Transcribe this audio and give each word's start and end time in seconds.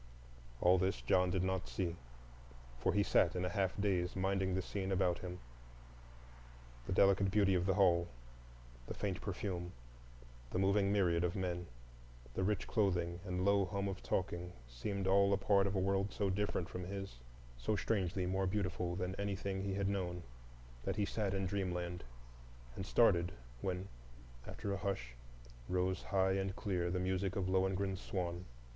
All 0.61 0.79
this 0.79 0.99
John 0.99 1.29
did 1.29 1.43
not 1.43 1.67
see, 1.67 1.95
for 2.79 2.91
he 2.91 3.03
sat 3.03 3.35
in 3.35 3.45
a 3.45 3.49
half 3.49 3.79
daze 3.79 4.15
minding 4.15 4.55
the 4.55 4.61
scene 4.63 4.91
about 4.91 5.19
him; 5.19 5.37
the 6.87 6.91
delicate 6.91 7.29
beauty 7.29 7.53
of 7.53 7.67
the 7.67 7.75
hall, 7.75 8.07
the 8.87 8.95
faint 8.95 9.21
perfume, 9.21 9.73
the 10.49 10.57
moving 10.57 10.91
myriad 10.91 11.23
of 11.23 11.35
men, 11.35 11.67
the 12.33 12.43
rich 12.43 12.65
clothing 12.65 13.19
and 13.23 13.45
low 13.45 13.63
hum 13.65 13.87
of 13.87 14.01
talking 14.01 14.53
seemed 14.67 15.05
all 15.05 15.31
a 15.33 15.37
part 15.37 15.67
of 15.67 15.75
a 15.75 15.79
world 15.79 16.11
so 16.11 16.31
different 16.31 16.67
from 16.67 16.83
his, 16.85 17.19
so 17.55 17.75
strangely 17.75 18.25
more 18.25 18.47
beautiful 18.47 18.95
than 18.95 19.13
anything 19.19 19.61
he 19.61 19.75
had 19.75 19.87
known, 19.87 20.23
that 20.83 20.95
he 20.95 21.05
sat 21.05 21.35
in 21.35 21.45
dreamland, 21.45 22.03
and 22.75 22.87
started 22.87 23.33
when, 23.61 23.87
after 24.47 24.73
a 24.73 24.77
hush, 24.77 25.13
rose 25.69 26.01
high 26.01 26.31
and 26.31 26.55
clear 26.55 26.89
the 26.89 26.99
music 26.99 27.35
of 27.35 27.47
Lohengrin's 27.47 28.01
swan. 28.01 28.45